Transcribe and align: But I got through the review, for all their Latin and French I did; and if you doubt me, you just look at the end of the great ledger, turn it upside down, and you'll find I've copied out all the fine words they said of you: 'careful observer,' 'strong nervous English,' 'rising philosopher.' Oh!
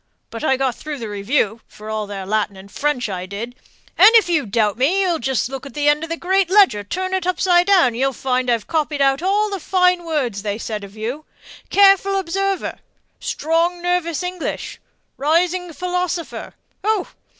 But 0.31 0.43
I 0.43 0.57
got 0.57 0.73
through 0.73 0.97
the 0.97 1.07
review, 1.07 1.61
for 1.67 1.87
all 1.87 2.07
their 2.07 2.25
Latin 2.25 2.57
and 2.57 2.71
French 2.71 3.07
I 3.07 3.27
did; 3.27 3.53
and 3.99 4.09
if 4.15 4.27
you 4.27 4.47
doubt 4.47 4.75
me, 4.75 5.03
you 5.03 5.19
just 5.19 5.47
look 5.47 5.63
at 5.63 5.75
the 5.75 5.87
end 5.87 6.01
of 6.03 6.09
the 6.09 6.17
great 6.17 6.49
ledger, 6.49 6.83
turn 6.83 7.13
it 7.13 7.27
upside 7.27 7.67
down, 7.67 7.89
and 7.89 7.97
you'll 7.97 8.11
find 8.11 8.49
I've 8.49 8.65
copied 8.65 8.99
out 8.99 9.21
all 9.21 9.51
the 9.51 9.59
fine 9.59 10.03
words 10.03 10.41
they 10.41 10.57
said 10.57 10.83
of 10.83 10.97
you: 10.97 11.25
'careful 11.69 12.15
observer,' 12.17 12.79
'strong 13.19 13.79
nervous 13.79 14.23
English,' 14.23 14.79
'rising 15.17 15.71
philosopher.' 15.71 16.55
Oh! 16.83 17.09